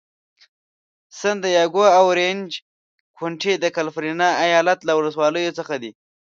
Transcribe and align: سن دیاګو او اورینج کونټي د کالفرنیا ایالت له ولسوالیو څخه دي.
سن 1.19 1.35
دیاګو 1.43 1.81
او 1.97 2.03
اورینج 2.09 2.49
کونټي 3.17 3.53
د 3.59 3.65
کالفرنیا 3.75 4.29
ایالت 4.45 4.79
له 4.87 4.93
ولسوالیو 4.95 5.55
څخه 5.59 5.75
دي. 5.81 5.91